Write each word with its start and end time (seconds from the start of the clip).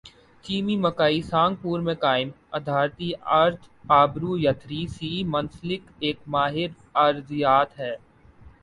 Jamie 0.43 0.75
مک 0.83 0.95
کائی 0.97 1.19
Singapore 1.23 1.79
میں 1.79 1.95
قائم 2.03 2.27
اداری 2.57 3.09
ارتھ 3.39 3.63
آبرو 3.99 4.31
یٹری 4.39 4.81
سی 4.95 5.11
منسلک 5.27 5.81
ایک 6.03 6.17
ماہر 6.27 6.69
ارضیات 7.05 7.79
ہیں۔ 7.79 7.95